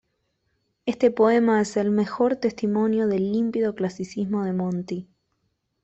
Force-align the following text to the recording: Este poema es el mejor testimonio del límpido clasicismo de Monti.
Este 0.87 1.11
poema 1.11 1.61
es 1.61 1.77
el 1.77 1.91
mejor 1.91 2.35
testimonio 2.35 3.05
del 3.05 3.31
límpido 3.31 3.75
clasicismo 3.75 4.43
de 4.43 4.51
Monti. 4.51 5.07